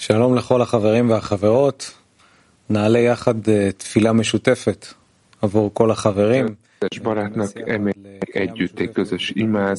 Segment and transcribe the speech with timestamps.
[0.00, 1.94] שלום לכל החברים והחברות.
[2.70, 3.34] נעלה יחד
[3.76, 4.86] תפילה משותפת
[5.42, 6.46] עבור כל החברים.
[6.80, 9.78] Kedves barátnak emeljük együtt egy közös imád,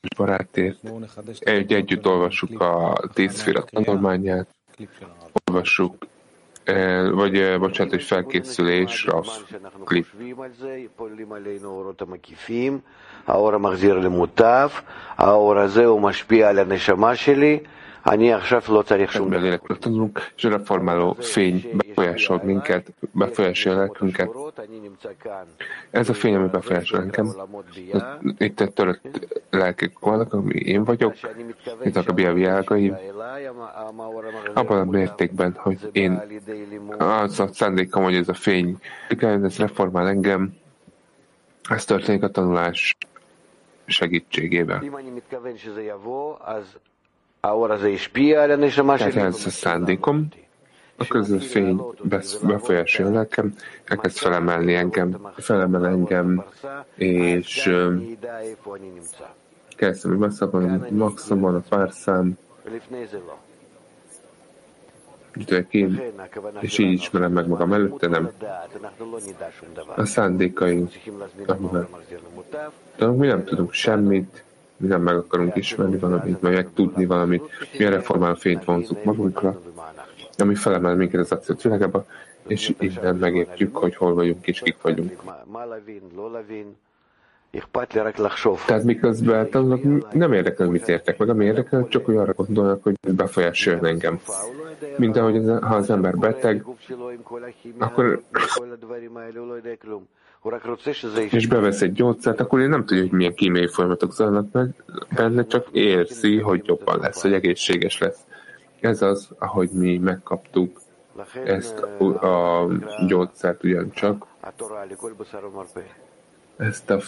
[0.00, 0.78] és barátért.
[1.38, 4.48] Egy, együtt olvassuk a tízféle tanulmányát,
[5.50, 6.06] olvassuk,
[7.12, 9.22] vagy bocsánat, hogy felkészülés, a
[9.84, 10.06] klip.
[13.26, 14.68] האור המחזיר למוטב,
[15.16, 17.58] האור הזה הוא משפיע על הנשמה שלי,
[19.28, 24.30] belélekről tanulunk, és a reformáló fény befolyásol minket, befolyásolja lelkünket.
[25.90, 27.34] Ez a fény, ami befolyásol engem,
[28.38, 31.14] itt egy törött lelkek vannak, ami én vagyok,
[31.84, 32.96] itt a Bia világaim,
[34.54, 36.22] abban a mértékben, hogy én
[36.98, 38.76] az a szándékom, hogy ez a fény,
[39.08, 40.56] igen, ez reformál engem,
[41.68, 42.96] ez történik a tanulás
[43.86, 44.82] segítségével.
[49.12, 50.28] Tehát ez a szándékom,
[50.96, 51.82] a közös fény
[52.42, 56.44] befolyásolja nekem, elkezd felemelni engem, felemel engem,
[56.94, 57.70] és
[59.76, 62.38] kezdtem, hogy beszabban maximum a párszám,
[65.70, 66.12] én,
[66.60, 68.30] és így ismerem meg magam előtte, nem.
[69.96, 70.92] A szándékaink,
[71.46, 71.88] amivel
[72.96, 74.44] de mi nem tudunk semmit,
[74.76, 77.42] mi nem meg akarunk ismerni valamit, vagy meg tudni valamit,
[77.78, 79.60] mi a reformáló fényt vonzunk magunkra,
[80.38, 82.06] ami felemel minket az akciót világába,
[82.46, 85.22] és innen megértjük, hogy hol vagyunk és kik vagyunk.
[88.66, 92.94] Tehát miközben tanulnak, nem érdekel, mit értek meg, ami érdekel, csak hogy arra gondolnak, hogy
[93.14, 94.20] befolyásoljon engem.
[94.96, 96.64] Mint ahogy ha az ember beteg,
[97.78, 98.22] akkor
[101.29, 104.83] és bevesz egy gyógyszert, akkor én nem tudja, hogy milyen kémiai folyamatok zajlanak meg
[105.15, 108.19] benne, csak érzi, hogy jobban lesz, hogy egészséges lesz.
[108.79, 110.81] Ez az, ahogy mi megkaptuk
[111.43, 112.67] ezt a
[113.07, 114.25] gyógyszert ugyancsak.
[116.57, 116.99] Ezt a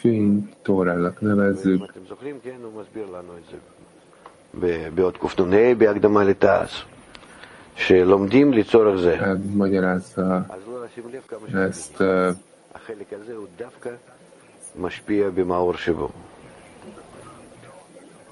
[0.00, 1.92] fényt Tórának nevezzük.
[4.94, 6.84] בעוד קנ"ה בהקדמה לתעש,
[7.74, 9.16] שלומדים לצורך זה.
[9.54, 10.46] magyarázza
[11.54, 12.02] ezt
[12.74, 13.90] החלק הזה הוא דווקא
[14.76, 16.08] משפיע במאור שבו.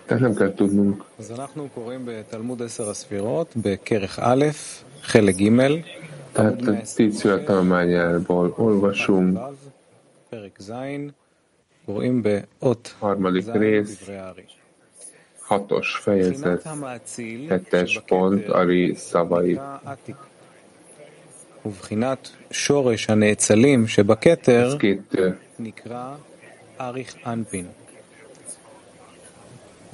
[0.09, 1.05] Tehát nem kell tudnunk.
[1.19, 4.45] אז אנחנו קוראים בתלמוד עשר הספירות, בכרך א',
[5.03, 5.49] חלק ג',
[6.35, 9.39] Tehát a tíz szület tanulmányából olvasunk.
[10.31, 10.73] פרק ז',
[11.87, 14.11] קוראים באות harmadik rész,
[15.49, 16.63] hatos fejezet,
[17.49, 19.61] hetes pont, Ari szavai.
[21.66, 24.78] ובחינת שורש הנאצלים שבכתר
[25.60, 26.14] נקרא
[26.82, 27.68] אריך אנפין.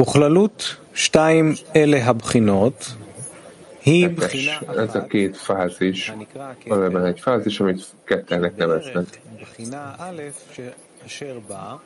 [0.02, 2.94] וכללות שתיים אלה הבחינות
[3.86, 6.14] היא בחינה ez a két fázis,
[6.68, 9.22] valójában egy fázis, amit kettelnek neveznek.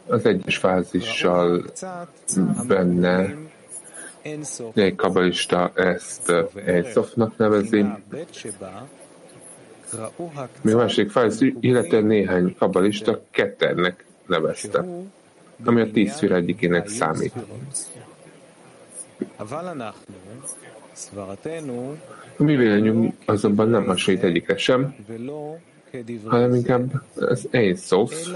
[0.08, 1.64] Az egyes fázissal
[2.68, 3.36] benne
[4.74, 6.34] egy kabalista ezt
[6.66, 7.86] Eiszofnak nevezi,
[9.94, 10.12] a
[10.62, 14.86] másik fázis, illetve néhány kabalista ketternek nevezte,
[15.66, 17.34] ami a tíz szféra egyikének számít.
[22.38, 24.96] A mi véleményünk azonban nem hasonlít egyikre sem,
[26.26, 28.30] hanem inkább az Ein Sof,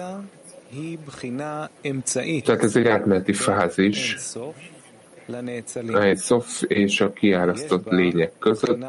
[2.43, 4.17] tehát ez egy átmeneti fázis,
[5.93, 8.85] Ein Sof és a kiárasztott lények között,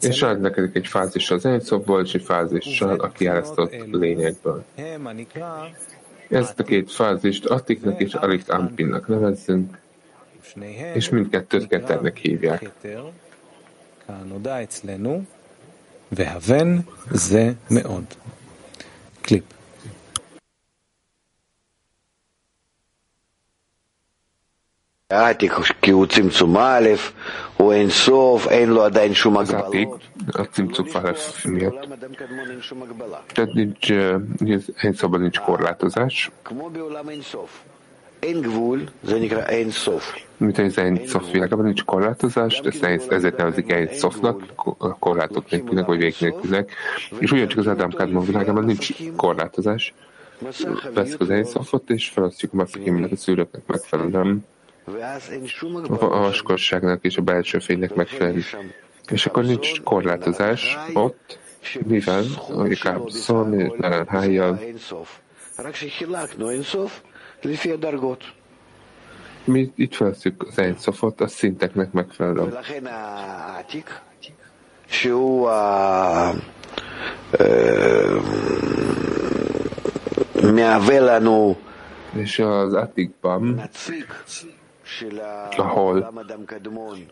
[0.00, 4.64] és ad neked egy fázis az Enszobból, és egy fázissal a kiárasztott lényekből.
[6.28, 9.78] Ezt a két fázist Attiknak és Alik Ampinnak nevezzünk,
[10.94, 12.70] és mindkettőt Keternek hívják.
[16.12, 18.06] והבן זה מאוד.
[19.20, 19.55] קליפ.
[29.37, 29.91] Az áték,
[30.31, 31.87] a cimcum alef miatt.
[33.33, 34.15] Tehát nincs, eh,
[34.75, 36.31] egy szabad nincs korlátozás.
[40.37, 44.53] Mint az Ein Sof világában nincs korlátozást, ezt ezért nevezik Ein Sofnak,
[44.99, 46.71] korlátok nélkülnek, vagy vég nélkülnek,
[47.19, 49.93] és ugyancsak az Ádám Kádmon világában nincs korlátozás.
[50.93, 54.45] Veszük az Ein Sofot, és felosztjuk a Messzakémnek a szülőknek megfelelően
[55.99, 58.73] a vaskorságnak és a belső fénynek megfelelően.
[59.11, 61.39] És akkor nincs korlátozás ott,
[61.85, 64.59] mivel a Kábszon és Merenhájjal
[69.43, 72.57] Mi itt felszük az Einszofot a szinteknek megfelelően.
[82.13, 83.61] és az Atikban,
[85.57, 86.13] ahol,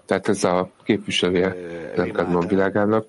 [0.06, 1.56] tehát ez a képviselője
[2.14, 3.06] nem világának,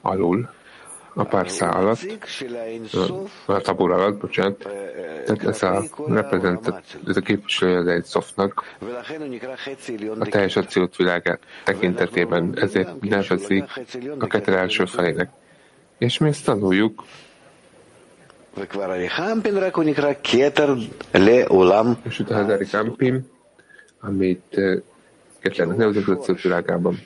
[0.00, 0.48] alul,
[1.14, 1.98] a párszá alatt,
[3.46, 4.68] a tabor alatt, bocsánat,
[5.26, 8.76] tehát ez a reprezentat, ez a képviselője az egy szoftnak.
[10.18, 13.64] A teljes acélt világát tekintetében, ezért nevezik
[14.18, 15.30] a kettő első felének.
[15.98, 17.04] És mi ezt tanuljuk,
[22.02, 23.26] és utána az Erik Ampim,
[24.00, 24.60] amit
[25.40, 27.02] Ketlenek nevezik az acélt világában.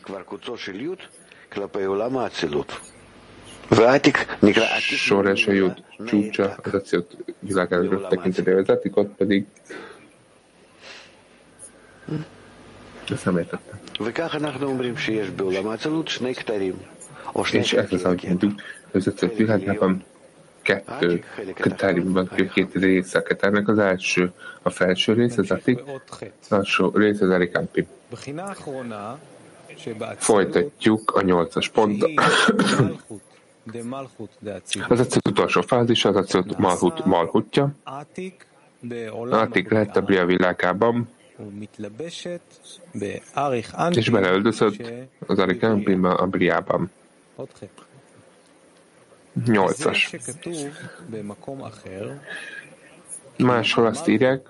[4.96, 9.46] Sor és a jut csúcsa az acélt világának tekintetében, az etikot pedig
[13.08, 13.78] ezt nem értettem.
[17.60, 18.52] És ez az, ahogy mondjuk,
[18.92, 20.04] az acélt világában
[20.66, 21.24] kettő
[21.54, 23.68] ketárimban két része a ketárnak.
[23.68, 24.32] Az első,
[24.62, 25.82] a felső rész, az atik,
[26.40, 27.86] az alsó rész, az erikampi.
[30.16, 32.10] Folytatjuk a nyolcas ponttal.
[34.88, 37.74] Az egyszer utolsó fázis, az egyszer Malhut Malhutja.
[39.30, 41.08] Átik lett a Bria világában,
[43.90, 44.92] és beleöldözött
[45.26, 46.90] az Arikampimba a Briában.
[49.44, 50.14] Nyolcas.
[53.38, 54.48] Máshol azt írják,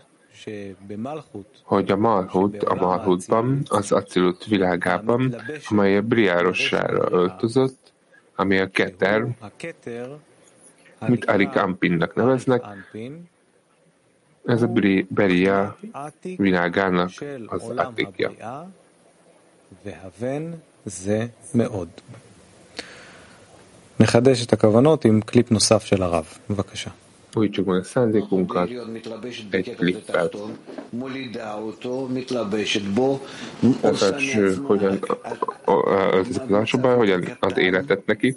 [1.62, 5.36] hogy a Malhut a Malhutban, az Acilut világában,
[5.68, 7.92] amely a Briárossára öltözött,
[8.34, 9.26] ami a Keter,
[11.06, 12.64] mit Arik Ampinnak neveznek,
[14.44, 14.72] ez a
[15.08, 15.78] Beria
[16.36, 17.10] világának
[17.46, 18.32] az Atikja.
[24.00, 26.24] נחדש את הכוונות עם קליפ נוסף של הרב.
[26.50, 26.90] בבקשה.
[27.36, 28.68] Uite cum înseamnă cu un cat
[29.50, 30.04] eclipat.
[30.04, 30.32] Tehát,
[34.66, 34.98] hogyan
[36.20, 38.36] az látszóban, hogyan ad életet neki.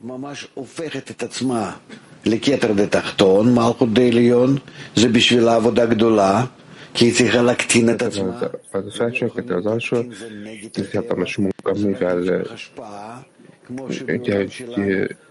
[0.00, 1.72] ממש הופכת את עצמה
[2.24, 4.56] לכתר דתחתון, מלכות דעליון,
[4.94, 6.44] זה בשבילה עבודה גדולה,
[6.94, 8.40] כי היא צריכה להקטין את עצמה.
[8.72, 11.54] אז אפשר שקטע זו שהיא צריכה את המשמעות,
[11.84, 12.42] מיגל...
[14.06, 14.66] Ugye egy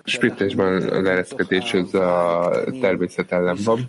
[0.04, 2.52] spiritésben leereszkedés ez a
[2.82, 3.86] természet ellen van.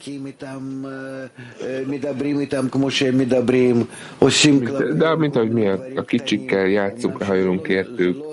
[4.97, 8.25] De mint ahogy mi a, kicsikkel játszunk, hajolunk értük,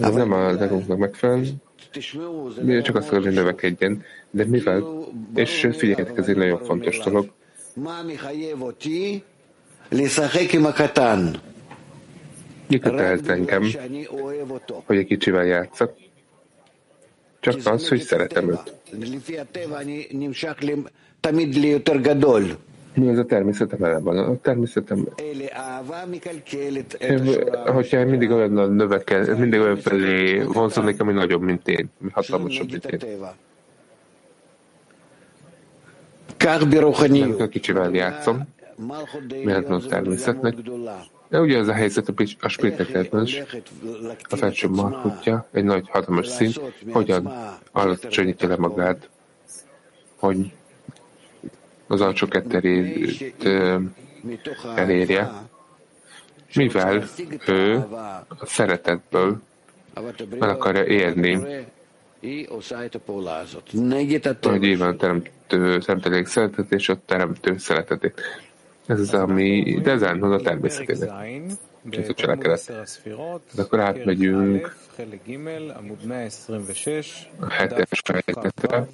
[0.00, 1.42] ez nem a egonknak megfelel,
[2.62, 7.30] mi csak azt hogy növekedjen, de mivel, és figyeljetek, ez egy nagyon fontos dolog.
[12.68, 13.64] Kikötelez engem,
[14.84, 15.92] hogy egy kicsivel játszak.
[17.40, 18.74] Csak az, hogy szeretem őt.
[22.94, 24.18] Mi az a természetem elem van?
[24.18, 25.08] A természetem...
[27.66, 32.84] Hogyha én mindig olyan növekel, mindig olyan felé vonzódik, ami nagyobb, mint én, hatalmasabb, mint
[32.84, 32.98] én.
[37.38, 38.48] Nem kicsivel játszom,
[39.44, 40.54] mert a természetnek,
[41.32, 42.08] de ugye ez a helyzet
[42.40, 43.42] a spiritekletben is.
[44.22, 46.60] A felső markutja, egy nagy hatalmas szint,
[46.90, 47.32] hogyan
[47.70, 49.08] alacsonyítja le magát,
[50.16, 50.52] hogy
[51.86, 53.48] az alsó ketterét
[54.74, 55.32] elérje,
[56.54, 57.04] mivel
[57.46, 57.76] ő
[58.28, 59.40] a szeretetből
[60.40, 61.32] el akarja érni,
[64.42, 68.20] hogy így van teremtő szemtelék szeretet és a teremtő szeretetét.
[68.85, 71.41] Ez az, ami, de ez átmond a természetének.
[71.89, 72.65] Ez a cselekedet.
[72.65, 74.75] Tehát akkor átmegyünk
[77.39, 78.87] a hetes fejezetre.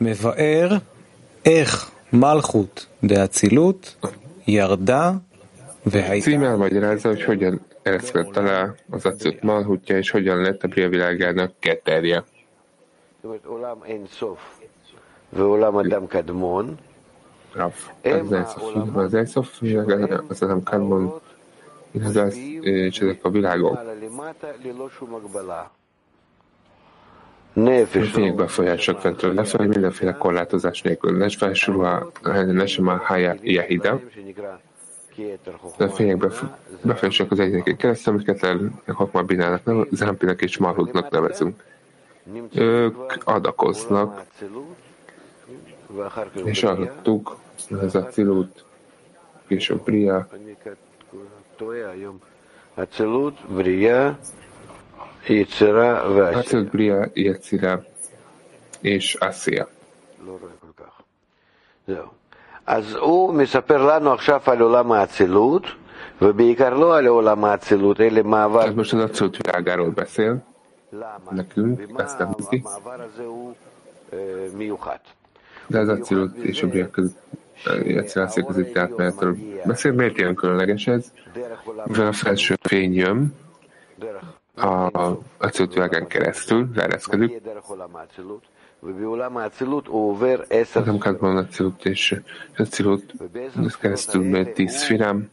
[0.00, 0.76] מבאר
[1.44, 3.96] איך מלכות דאצילות
[4.46, 5.12] ירדה
[5.86, 6.30] והייתה...
[6.30, 11.52] Cím elmagyarázza, hogy hogyan ereszkedett alá az acilt malhutja, és hogyan lett a bria világának
[11.58, 12.24] ketterje.
[18.03, 21.19] az elszafüggve, az elszafüggve, az nem kármon,
[21.91, 22.31] igazán,
[22.61, 23.79] és ezek a világok.
[27.85, 31.17] Fények befolyásak fentről lefelé, mindenféle korlátozás nélkül.
[31.17, 32.11] Ne felsorolva,
[32.45, 33.99] ne sem a hájá jehide.
[35.77, 36.17] De fények
[36.81, 41.63] befolyások az egyének keresztül, amiket el Hakma Binának, Zámpinak és Marhutnak nevezünk.
[42.53, 44.21] Ők adakoznak
[46.44, 47.36] és hallottuk,
[47.82, 48.64] ez a Cilut,
[49.46, 50.28] később Bria.
[52.74, 54.18] Acilut, Bria,
[55.26, 56.38] Yitzira, Vasya.
[56.38, 57.84] Acilut, Bria, Yitzira
[58.80, 59.68] és Assia.
[61.86, 62.08] זהו.
[62.66, 65.62] אז הוא מספר לנו עכשיו על עולם האצילות,
[66.22, 68.60] ובעיקר לא על עולם האצילות, אלא מעבר...
[68.60, 70.34] Tehát most az Acilut világáról beszél,
[70.92, 71.32] למה?
[71.32, 72.62] nekünk, ומה ezt említi.
[72.64, 73.54] המעבר הזה הוא
[74.12, 74.18] אה,
[74.54, 74.98] מיוחד.
[75.69, 77.17] de az acélút és a briák között
[77.65, 79.91] eh, az itt átmenetről beszél.
[79.91, 81.11] Miért ilyen különleges ez?
[81.85, 83.33] Mivel a felső fény jön,
[84.91, 87.41] a acéltüvegen keresztül leereszkedik.
[90.75, 92.21] az kell mondani acilut és
[92.57, 93.13] acilut,
[93.65, 95.29] ez keresztül megy tíz firám,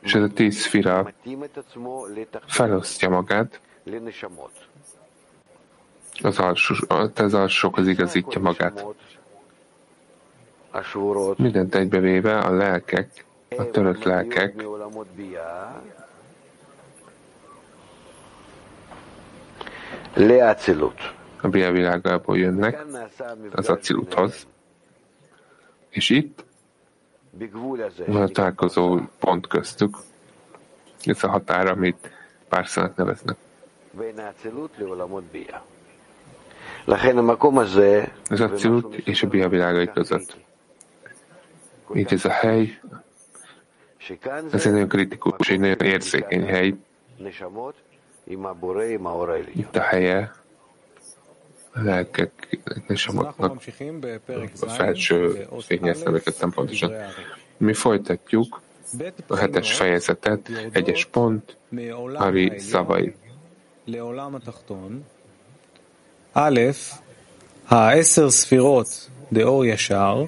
[0.00, 1.12] és ez a tíz fira
[2.46, 3.60] felosztja magát
[6.22, 6.74] az, alsó,
[7.14, 8.84] az alsókhoz igazítja magát.
[11.36, 13.24] Mindent egybevéve a lelkek,
[13.56, 14.54] a törött lelkek,
[21.40, 22.84] a Bia világából jönnek,
[23.52, 24.46] az aciluthoz,
[25.88, 26.44] és itt
[28.06, 29.96] van a találkozó pont köztük,
[31.04, 32.10] ez a határ, amit
[32.48, 33.36] pár szenet neveznek.
[38.28, 40.36] Ez a cílut és a Bia világai között.
[41.94, 42.80] Így ez a hely,
[44.52, 46.74] ez egy nagyon kritikus, egy nagyon érzékeny hely.
[49.54, 50.32] Itt a helye
[51.72, 53.60] a lelkek, nesamoknak
[54.60, 56.92] a felső fényes szemeket nem pontosan.
[57.56, 58.60] Mi folytatjuk
[59.26, 61.56] a hetes fejezetet, egyes pont,
[62.14, 63.14] Ari szavai.
[66.34, 66.60] א',
[67.68, 70.24] העשר ספירות דאור ישר,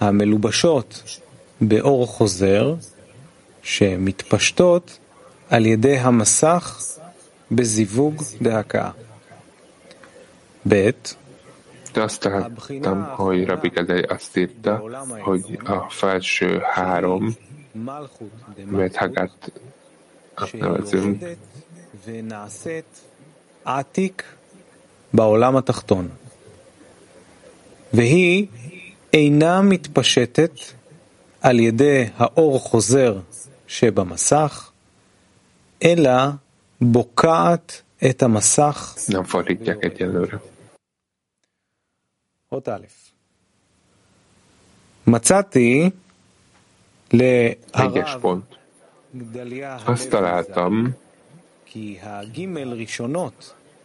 [0.00, 1.18] המלובשות
[1.60, 2.74] באור חוזר,
[3.62, 4.98] שמתפשטות
[5.50, 6.96] על ידי המסך
[7.50, 8.90] בזיווג דהקה.
[10.68, 10.90] ב',
[11.94, 14.82] De azt láttam, hogy Rabbi Gedei azt írta,
[15.20, 17.36] hogy a felső három,
[17.74, 18.30] מלכות
[18.64, 19.52] mert Hagát
[20.52, 21.36] nevezünk, שיורדת
[22.06, 22.84] ונעשית
[23.62, 24.24] עתיק
[25.14, 26.08] בעולם התחתון.
[27.92, 28.46] והיא
[29.12, 30.52] אינה מתפשטת
[31.40, 33.18] על ידי האור חוזר
[33.66, 34.70] שבמסך,
[35.84, 36.12] אלא
[36.80, 38.96] בוקעת את המסך.
[39.82, 40.36] egyelőre.
[42.52, 42.86] אות א'.
[45.06, 45.90] מצאתי
[47.10, 48.54] Egyes להרב pont.
[49.16, 50.90] גדליה Azt הלוי találtam,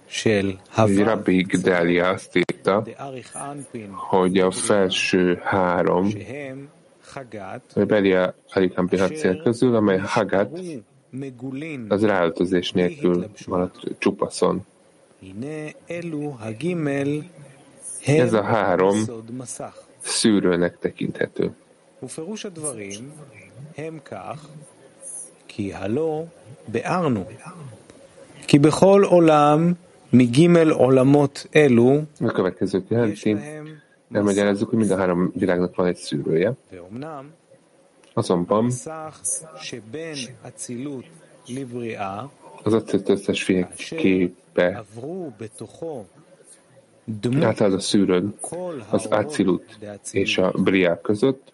[0.08, 5.40] כי הגימל ראשונות של hogy הוו Rabbi Gedelia azt írta, דאריך אנפין, hogy a felső
[5.44, 6.68] három, שהם
[7.04, 14.66] חגת, hogy Belia Alikampinácia közül, amely Hagat, הוא מגולין, az ráöltözés nélkül van a csupaszon.
[15.22, 17.22] הנה אלו הגימל
[18.06, 19.74] Ez a הם három יסוד מסך.
[20.02, 21.50] szűrőnek tekinthető.
[22.02, 23.10] ופירוש הדברים
[23.76, 24.48] הם כך,
[25.48, 26.24] כי הלא
[26.68, 27.24] ביארנו,
[28.46, 29.83] כי בכל עולם מגימל עולמות אלו
[32.19, 33.37] a következő jelenti,
[34.11, 36.53] elmagyarázzuk, hogy mind a három világnak van egy szűrője.
[38.13, 38.71] Azonban
[42.63, 44.83] az ötlet összes fényképe
[47.41, 48.35] átáll a szűrőn
[48.89, 49.77] az Acilut
[50.11, 51.53] és a Briá között,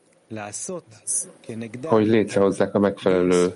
[1.84, 3.54] hogy létrehozzák a megfelelő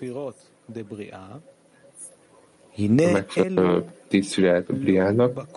[2.77, 5.47] a megfelelő tisztvilág Briának.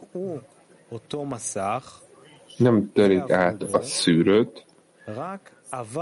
[2.56, 4.64] Nem törik át a szűrőt,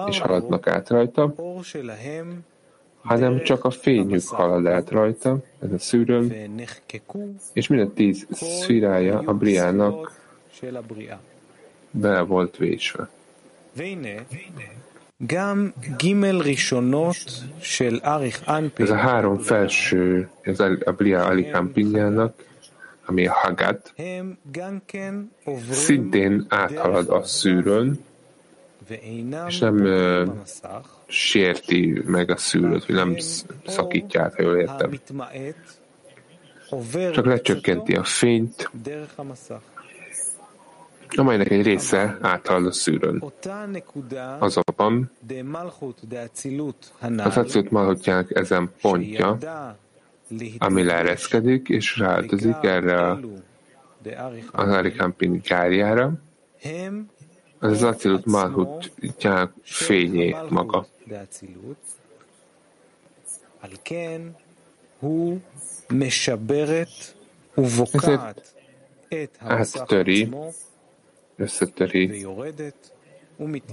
[0.08, 1.34] és haladnak át rajta,
[3.00, 6.60] hanem csak a fényük halad át rajta, ez a szűrőn,
[7.52, 10.20] és mind a tíz szférája a Briának
[11.90, 13.08] bele volt vésve.
[18.76, 22.44] Ez a három felső, ez a Blia Alicampinjának,
[23.06, 23.94] ami a Hagat,
[25.70, 28.04] szintén áthalad a szűrön,
[29.46, 30.28] és nem uh,
[31.06, 33.16] sérti meg a szűrőt, vagy nem
[33.66, 35.00] szakítja át, ha jól értem.
[37.12, 38.70] Csak lecsökkenti a fényt,
[41.08, 43.22] amelynek egy része áthalad a szűrőn.
[44.38, 45.10] Azonban
[47.16, 49.38] az Acilut Malhutjának ezen pontja,
[50.58, 53.18] ami leereszkedik és rááltozik erre
[54.52, 56.12] az Arikampin kárjára,
[57.58, 60.86] az az Acilut Malhutjának fényé maga.
[69.08, 70.28] Ezért áttöri,
[71.35, 72.27] összetöri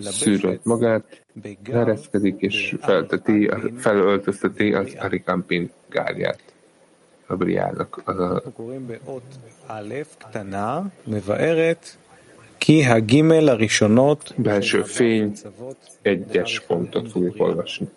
[0.01, 1.25] szűrött magát,
[1.63, 6.43] ereszkedik és felteti, felöltözteti az Arikampin gárját.
[7.27, 8.43] A Briának az a
[14.37, 15.33] belső fény
[16.03, 17.89] egyes pontot fogjuk olvasni.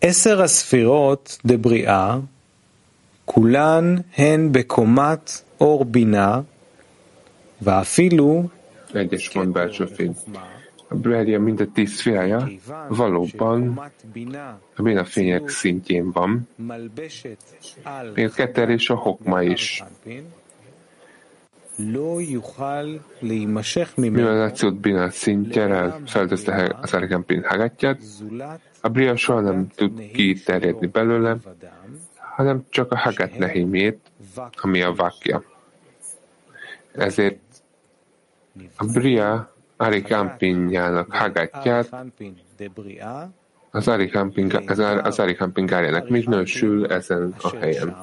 [0.00, 2.20] עשר הספירות דבריאה,
[3.30, 6.40] כולן הן בקומת אור בינה,
[7.62, 8.48] ואפילו
[8.94, 10.14] egyes mond belső fény.
[10.88, 12.48] A Brahya mind a tíz szférája
[12.88, 13.80] valóban
[14.76, 16.48] a Bina fények szintjén van,
[18.14, 19.84] még a ketter és a hokma is.
[23.96, 28.00] Mivel a Aciut Bina szintjére feltözte az Arkampin hagatját,
[28.80, 31.36] a Bria soha nem tud kiterjedni belőle,
[32.30, 33.98] hanem csak a Hagat Nehimét,
[34.56, 35.42] ami a vakja.
[36.92, 37.40] Ezért
[38.76, 41.94] a Bria Arikampinjának Hagatját
[43.70, 47.96] az Arikampin, az, az Arikampin gárjának még nősül ezen a helyen.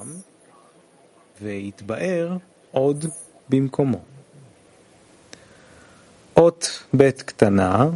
[2.71, 3.13] עוד
[3.49, 4.01] במקומו.
[6.37, 7.89] אות ב' קטנה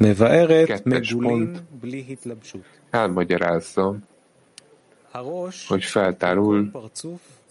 [0.00, 2.60] מבארת מגולים בלי התלבשות.
[2.92, 3.86] elmagyarázza,
[5.67, 6.71] hogy feltárul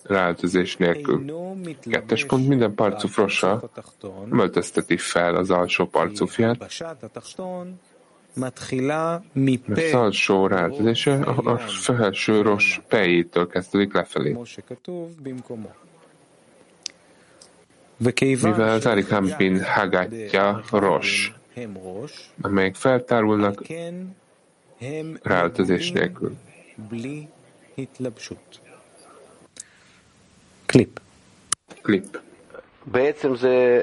[0.02, 1.24] ráöltözés nélkül.
[1.80, 3.70] Kettes pont minden parcuf rosa
[4.28, 6.58] nem öltözteti fel az alsó parcufját,
[9.66, 14.36] mert az alsó ráöltözése a felső ros pejétől kezdődik lefelé.
[18.18, 21.34] Mivel az Arikampin hagátja ros,
[22.40, 23.62] amelyek feltárulnak
[25.22, 26.36] ráöltözés nélkül.
[30.66, 30.88] קליפ.
[31.82, 32.04] קליפ.
[32.86, 33.82] בעצם זה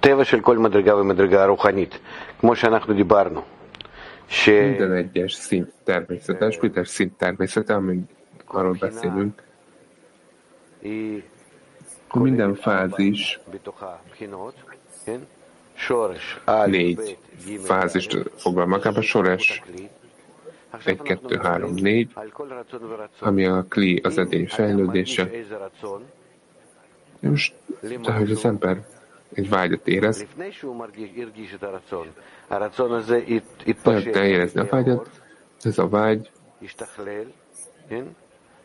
[0.00, 1.98] טבע של כל מדרגה ומדרגה רוחנית,
[2.40, 3.42] כמו שאנחנו דיברנו.
[4.28, 4.48] ש...
[4.48, 8.00] Minden egyes szint természetes, minden szint természete, amíg
[8.46, 9.42] arról beszélünk.
[12.14, 13.40] Minden fázis
[16.66, 17.18] négy
[17.64, 19.62] fázist foglal magába, sores
[20.85, 22.09] 1, 2, 3, 4,
[23.19, 25.29] ami a kli az edény fejlődése.
[27.19, 27.53] Most,
[28.01, 28.85] de hogy az ember
[29.33, 30.25] egy vágyat érez,
[34.11, 35.09] te érezni a vágyat,
[35.63, 36.29] ez a vágy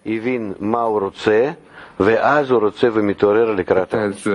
[0.07, 1.51] הבין מה הוא רוצה,
[2.01, 3.97] ואז הוא רוצה ומתעורר לקראתו.
[3.97, 4.27] ez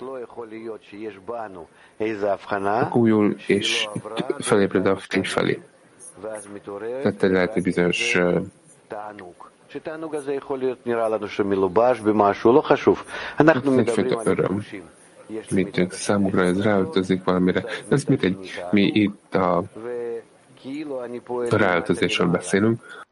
[0.00, 1.66] לא יכול להיות שיש בנו
[2.00, 3.88] איזו הבחנה újul és
[7.17, 8.17] területi bizonyos
[13.53, 14.63] hát egyfajta öröm.
[15.51, 17.63] Mint számukra ez ráöltözik valamire.
[17.89, 19.63] Ez mint egy, mi itt a
[21.49, 23.05] ráöltözésről beszélünk.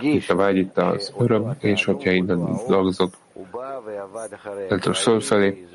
[0.00, 3.12] Itt a vágy, itt az öröm, és hogyha innen dolgozok,
[4.68, 5.66] Entros szól felé,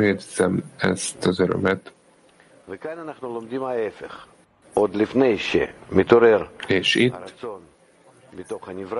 [0.00, 1.92] érzem ezt az örömet,
[6.66, 7.14] és itt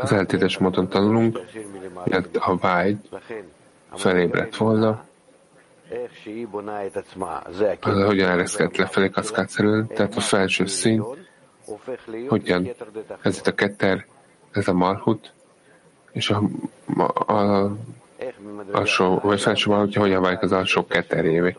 [0.00, 1.40] az eltétes módon tanulunk,
[2.04, 2.96] mert a vágy
[3.94, 5.04] felébredt volna,
[7.80, 11.04] az, hogyan ereszkedett lefelé kaszkádszerűen, tehát a felső szín,
[12.28, 12.68] hogyan?
[13.22, 14.06] ez itt a ketter,
[14.50, 15.32] ez a marhut,
[16.12, 16.42] és a,
[16.96, 17.70] a, a
[18.72, 21.56] alsó, vagy felső marhutja hogyan válik az alsó ketterévé.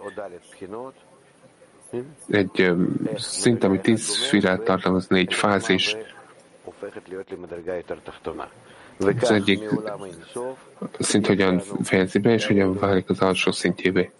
[2.27, 2.73] Egy
[3.15, 5.97] szint, ami tíz szférát tartalmaz, négy fázis,
[8.97, 9.69] az egyik
[10.99, 14.11] szint hogyan fejezi be, és hogyan válik az alsó szintjévé.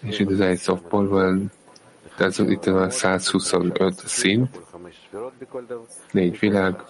[0.00, 1.52] És itt az egy softballban,
[2.18, 4.60] ez itt a 125 szint,
[6.10, 6.82] négy világ,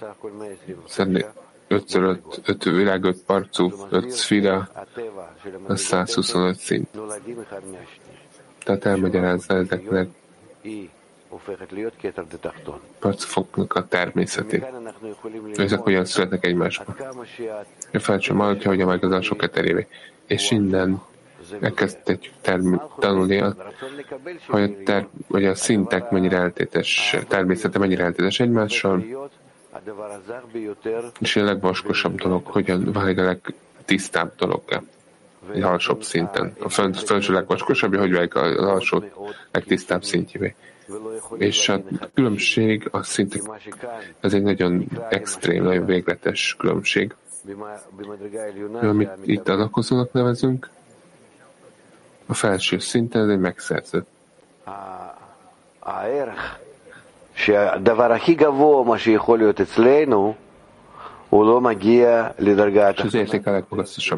[1.68, 4.68] 5 5, 5 világ, 5 parcú, 5 szfira,
[5.66, 6.88] az 125 szint.
[8.64, 10.08] Tehát elmagyarázza ezeknek
[12.98, 14.64] parcufoknak a természetét.
[15.56, 16.96] ezek hogyan születnek egymásba.
[17.92, 19.86] A felső Malkja, hogy a megazán sok eterévé.
[20.26, 21.02] És innen
[21.60, 22.30] elkezdtek
[22.98, 23.36] tanulni,
[24.46, 29.04] hogy a, ter, hogy a szintek mennyire eltétes, természete mennyire eltétes egymással,
[31.18, 34.62] és a legvaskosabb dolog, hogyan válik a legtisztább dolog
[35.53, 36.53] egy alsóbb szinten.
[36.59, 39.03] A felső legvaskosabb, hogy válik az alsó
[39.51, 40.55] legtisztább szintjévé.
[41.37, 41.81] És a
[42.13, 43.41] különbség a szintek,
[44.19, 47.15] ez egy nagyon extrém, nagyon végletes különbség,
[48.81, 50.69] amit itt adakozónak nevezünk.
[52.25, 54.07] A felső szinten ez egy megszerzett.
[57.39, 60.33] שהדבר הכי גבוה, מה שיכול להיות אצלנו,
[61.29, 62.95] הוא לא מגיע לדרגת...
[62.99, 64.11] És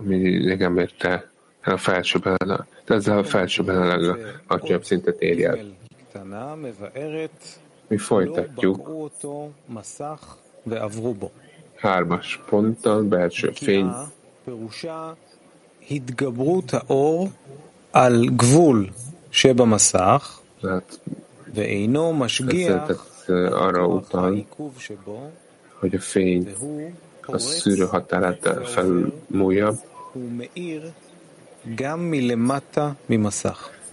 [0.00, 1.30] az érték a legmagasztosabb dolognak, ami legemérte
[1.64, 2.36] a felsőben,
[2.84, 5.58] de ezzel a felsőben a legalacsonyabb szintet éri el.
[7.88, 8.90] Mi folytatjuk
[11.76, 13.90] hármas ponttal, belső fény.
[15.90, 17.28] התגברות האור
[17.92, 18.88] על גבול
[19.30, 20.40] שבמסך,
[21.54, 22.90] ואינו משגיח
[23.52, 24.46] arra utal,
[25.72, 26.54] hogy a fény
[27.26, 29.74] a szűrő határát felmúlja,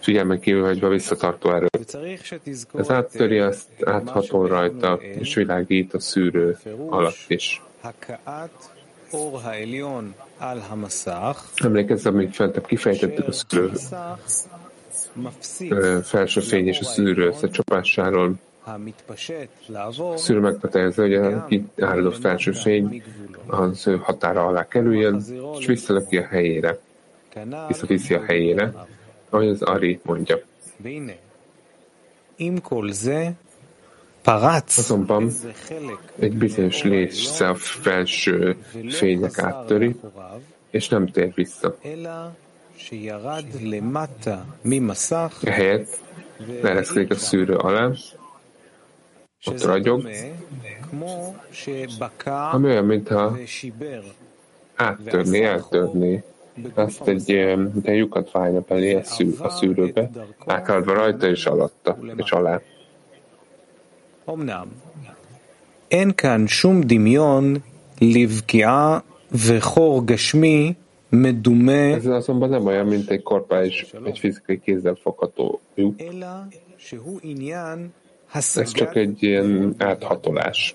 [0.01, 1.67] figyelmen kívül hagyva visszatartó erő.
[2.75, 7.63] Ez áttöri azt, áthatol rajta, és világít a szűrő alatt is.
[11.57, 13.33] Emlékezz, amit fentebb kifejtettük a
[15.39, 18.35] szűrő felső fény és a szűrő összecsapásáról.
[20.17, 23.03] Szűrő meghatározza, hogy a felső fény
[23.47, 25.23] az ő határa alá kerüljön,
[25.59, 26.79] és visszalöki a helyére.
[27.67, 28.73] Visszaviszi a helyére,
[29.31, 30.39] ahogy az Ari mondja.
[34.77, 35.31] Azonban
[36.19, 38.57] egy bizonyos része a felső
[38.89, 39.97] fények áttöri,
[40.71, 41.77] és nem tér vissza.
[45.43, 46.01] Ehelyett
[46.61, 47.91] leereszkedik a szűrő alá,
[49.46, 50.10] ott ragyog,
[52.52, 53.38] ami olyan, mintha
[54.76, 56.24] áttörni, eltörni
[56.74, 57.32] azt egy,
[57.84, 60.10] egy lyukat fájna belé a, szű, a szűrőbe,
[60.46, 62.62] áthaladva rajta és alatta, és alá.
[65.92, 67.56] אין כאן שום דמיון
[68.02, 69.00] לבקיעה
[69.32, 70.74] וחור גשמי
[71.12, 76.02] מדומה Ez azonban nem olyan, mint egy korpális, egy fizikai kézzel fogható lyuk.
[78.33, 80.75] Ez csak egy ilyen áthatolás.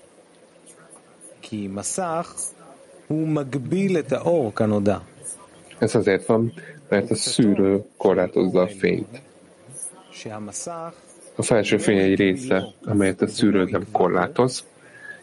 [5.78, 6.52] Ez azért van,
[6.88, 9.20] mert a szűrő korlátozza a fényt.
[11.36, 14.64] A felső fény egy része, amelyet a szűrő nem korlátoz,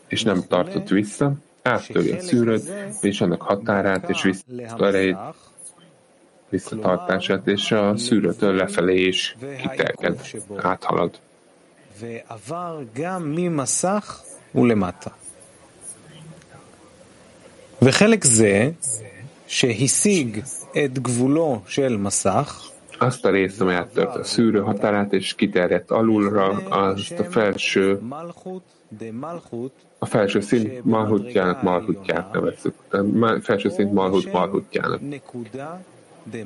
[0.07, 5.35] és nem tartott vissza, áttöri a szűrőt, és annak határát, és visszatartását,
[6.49, 10.19] visszatartását és a szűrőtől lefelé is kitelked,
[10.55, 11.19] áthalad.
[17.82, 18.70] וחלק זה
[19.46, 20.42] שהשיג
[20.84, 26.48] את גבולו של מסך, azt a részt, amely áttört a szűrő határát, és kiterjedt alulra,
[26.68, 28.00] azt a felső,
[29.98, 32.74] a felső szint malhutjának malhutját nevezzük.
[32.90, 35.00] A felső szint malhut malhutjának.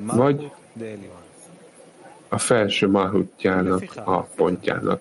[0.06, 0.50] Vagy
[2.28, 5.00] a felső malhutjának a pontjának.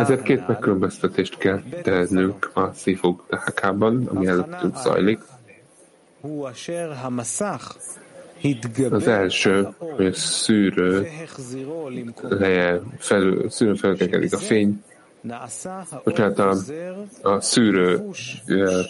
[0.00, 5.18] Ezért két megkülönböztetést kell tennünk a szifuk dehakában, ami előttünk zajlik.
[8.90, 11.08] Az első, hogy a szűrő
[12.20, 14.82] leje felül, szűrő felkerekedik a fény,
[16.04, 16.54] bocsánat, a,
[17.22, 18.08] a szűrő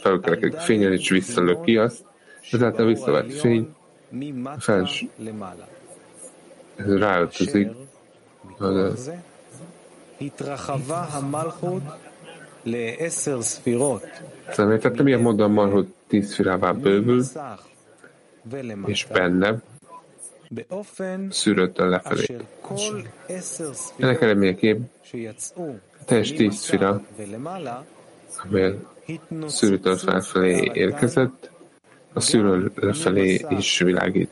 [0.03, 2.05] felkerekedik a fényen, és visszalök ki azt,
[2.51, 3.75] ezáltal visszavett fény,
[4.45, 5.07] a fels,
[6.77, 7.69] ez ráöltözik.
[14.51, 17.25] Személytettem, ilyen módon Marhut tíz szfirává bővül,
[18.87, 19.63] és benne
[21.31, 22.27] szűrőtől lefelé.
[23.97, 24.81] Ennek eredményeképp
[26.05, 27.03] teljes tíz szfira,
[28.45, 28.79] amely
[29.47, 31.51] szűrőtől felfelé érkezett,
[32.13, 34.31] a szűrő lefelé is világít.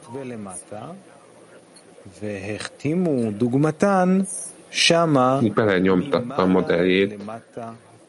[5.54, 7.18] Belenyomtatta a modelljét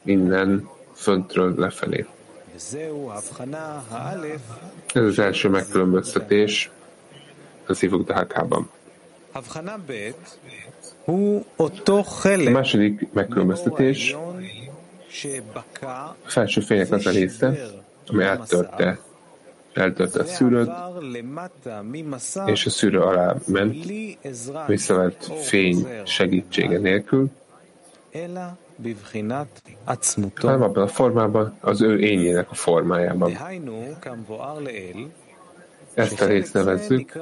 [0.03, 2.05] innen föntről lefelé.
[4.93, 6.69] Ez az első megkülönböztetés
[7.65, 8.69] az Ivuk Dhákában.
[9.31, 9.39] A
[12.51, 14.15] második megkülönböztetés
[15.81, 17.53] a felső fények az a része,
[18.07, 18.99] ami áttörte,
[19.73, 20.69] eltörte a szűrőt,
[22.45, 23.75] és a szűrő alá ment,
[24.67, 27.29] visszavett fény segítsége nélkül,
[30.35, 33.37] hanem abban a formában, az ő ényének a formájában.
[35.93, 37.19] Ezt a részt nevezzük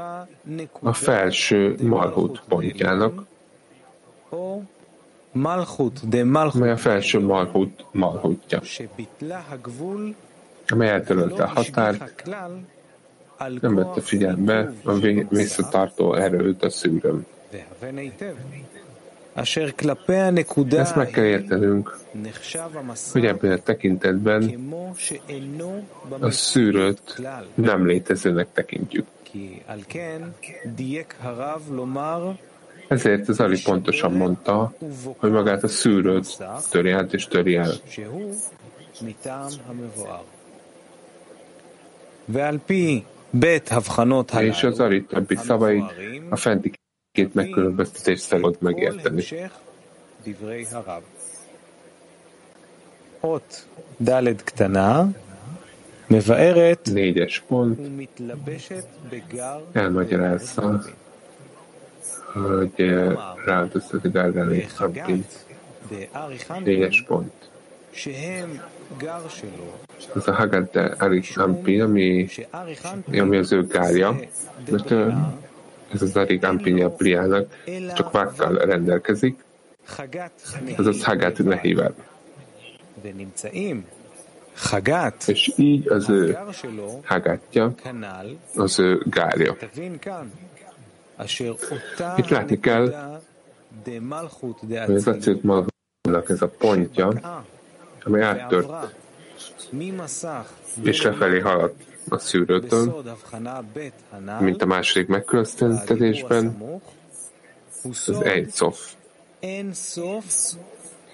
[0.80, 3.26] a felső malhut pontjának,
[6.54, 8.62] mely a felső malhut malhutja,
[10.72, 12.24] amely eltörölte a határt,
[13.62, 14.94] nem vette figyelembe a
[15.30, 17.26] visszatartó erőt a szűrőn.
[20.70, 22.00] Ezt meg kell értenünk,
[23.12, 24.70] hogy ebben a tekintetben
[26.20, 27.22] a szűrőt
[27.54, 29.06] nem létezőnek tekintjük.
[32.88, 34.74] Ezért az Ali pontosan mondta,
[35.18, 36.38] hogy magát a szűrőt
[36.70, 37.72] töri át és töri el
[44.39, 45.85] És az Ali többi szavait
[46.31, 46.73] a fenti
[47.13, 49.23] két megkülönböztetés szerint megérteni.
[53.21, 53.67] אות
[54.01, 55.07] ד' קטנה
[56.11, 60.83] מבארת Négyes pont ומתלבשת בגר elmagyarázza,
[62.33, 63.13] hogy eh,
[63.45, 65.25] ráadoztat a Gargani Abkin.
[65.91, 67.33] דאריכן Négyes pont.
[70.16, 72.28] Ez a Hagad arich ampi, ami,
[73.20, 74.20] ami az ő gárja,
[74.70, 74.92] mert
[75.94, 77.64] ez az arich ampi a Priának
[77.96, 79.44] csak vákkal rendelkezik,
[80.78, 81.94] ez az Hagat nehével.
[85.26, 86.38] És így az ő
[87.04, 87.74] hágátja,
[88.56, 89.56] az ő gárja.
[92.18, 93.20] Itt látni kell,
[94.86, 97.08] hogy ez a malchutnak ez a pontja,
[98.04, 98.96] ami áttört
[100.84, 103.04] és lefelé haladt a szűrőtől,
[104.40, 106.64] mint a második megkülönböztetésben,
[107.84, 108.94] az egy szof.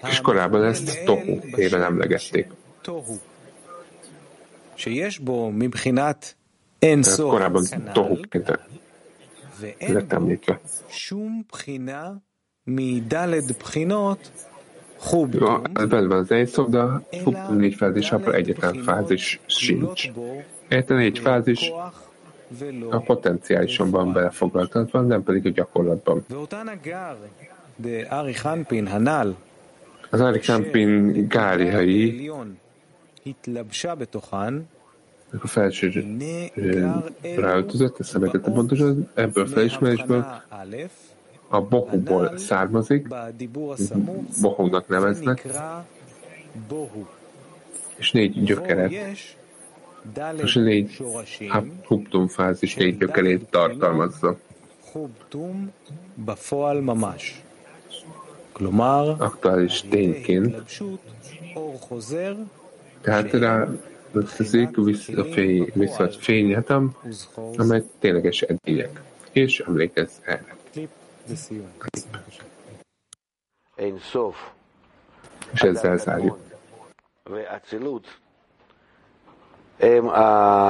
[0.02, 2.50] És korábban ezt Tohu néven emlegették.
[6.78, 8.48] Ez korábban Tohuként
[9.78, 10.60] lett említve.
[15.42, 17.74] A, ebben az egy szó, de a fázis négy
[18.34, 20.10] egyetlen fázis sincs.
[20.68, 21.72] Egyetlen egy fázis
[22.90, 26.24] a potenciálisan van belefoglaltatva, nem pedig a gyakorlatban.
[30.10, 32.30] Az Ari Kampin gáliai
[35.42, 36.16] a felső
[37.36, 38.14] ráöltözött, ezt
[38.52, 40.26] pontosan ebből felismerésből
[41.48, 43.06] a Bohúból származik,
[44.40, 45.46] Bohúnak neveznek,
[47.96, 48.92] és négy gyökeret,
[50.42, 51.02] és négy
[51.86, 54.38] hubtum fázis négy gyökerét tartalmazza.
[59.18, 60.56] Aktuális tényként,
[63.00, 63.68] tehát rá
[64.12, 64.78] ötlezik
[65.16, 70.55] a fény, viszont fényetem, hát, amely tényleges edények, és emlékezz erre.
[75.52, 76.38] És ezzel zárjuk.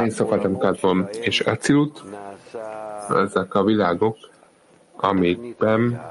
[0.02, 2.04] Én szokatom Kadmon és Acilut,
[3.08, 4.16] ezek a világok,
[4.96, 6.02] amikben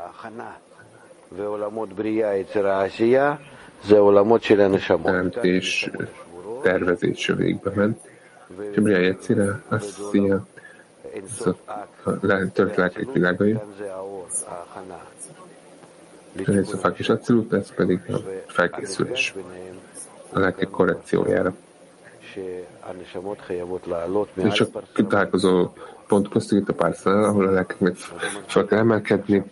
[5.03, 5.89] teremtés
[6.61, 7.99] tervezés végbe ment.
[8.71, 10.45] És Brian Jecire, Assia,
[11.23, 13.59] Szóval tört látják világai.
[16.45, 19.33] Ez a fák is abszolút, ez pedig a felkészülés
[20.29, 21.53] a lelki korrekciójára.
[24.33, 25.73] És csak találkozó
[26.07, 27.95] pont köztük itt a párszalán, ahol a lelkek meg
[28.45, 29.43] fel kell emelkedni,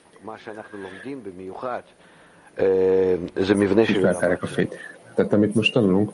[3.34, 4.76] és feltárják a fényt.
[5.15, 6.12] Tehát amit most tanulunk,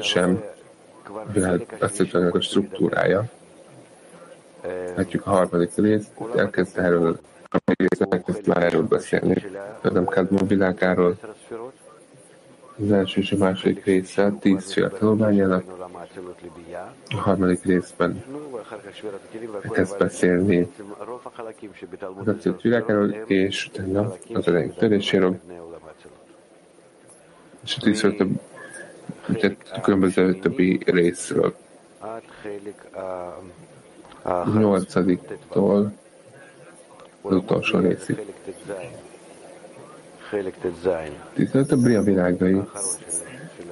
[0.00, 0.44] sem,
[1.32, 3.24] világ, azt a struktúrája,
[4.94, 7.18] Látjuk a harmadik részt, elkezd erről
[7.50, 7.58] a
[8.10, 9.44] elkezd már erről beszélni.
[9.82, 11.16] Adam Kadmon világáról.
[12.76, 15.64] Az első és a második része tízféle tanulmányának.
[17.08, 18.24] A harmadik részben
[19.62, 20.72] elkezd beszélni
[21.98, 25.40] az abszolút világáról, és utána az elején töréséről.
[27.64, 28.40] És a tízféle több,
[29.72, 31.54] a különböző többi részről
[34.58, 35.92] nyolcadiktól
[37.22, 38.34] az utolsó részig.
[41.34, 41.72] 15.
[41.72, 42.60] a Bria világai,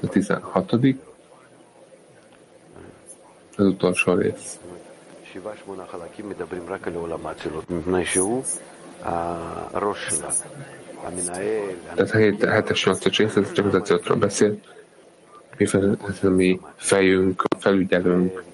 [0.01, 0.73] a 16.
[3.57, 4.59] az utolsó rész.
[11.95, 14.59] Tehát a 7-es, 8-as rész, ez csak az aciotról beszél,
[15.57, 18.45] mivel ez a mi fejünk, felügyelünk,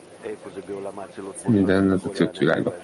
[1.46, 2.74] minden ez a cég világa.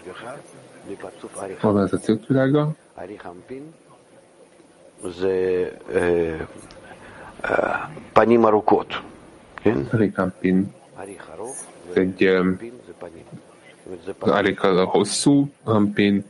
[1.61, 2.71] Hol ez a cég világa?
[8.13, 9.03] Panim Arukot.
[9.93, 10.75] Arikampin.
[11.93, 12.39] Egy
[14.19, 16.25] Arik az a hosszú, Ampin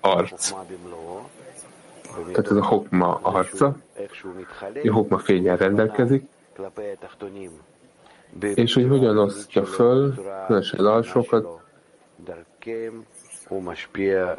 [0.00, 0.52] arc.
[2.32, 3.76] Tehát ez a hokma arca,
[4.84, 6.24] a hokma fényen rendelkezik,
[8.54, 10.14] és hogy hogyan osztja föl,
[10.46, 11.60] különösen alsókat,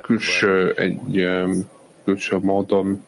[0.01, 1.27] külső egy
[2.03, 3.05] külső módon,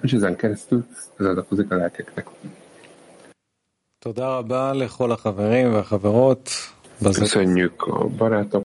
[0.00, 0.86] és ezen keresztül
[1.18, 2.26] ez adakozik a lelkeknek.
[7.00, 8.62] Köszönjük a barátok